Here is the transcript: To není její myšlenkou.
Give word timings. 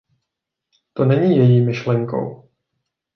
To 0.93 1.05
není 1.05 1.37
její 1.37 1.61
myšlenkou. 1.61 2.49